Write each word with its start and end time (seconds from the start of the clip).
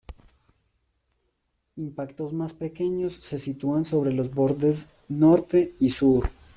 Impactos 1.77 2.33
más 2.33 2.53
pequeños 2.53 3.13
se 3.21 3.37
sitúan 3.37 3.85
sobre 3.85 4.11
los 4.11 4.31
bordes 4.33 4.87
norte 5.09 5.75
y 5.77 5.91
sur. 5.91 6.27